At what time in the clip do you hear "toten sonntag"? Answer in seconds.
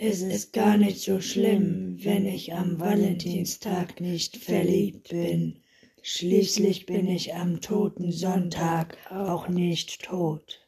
7.60-8.96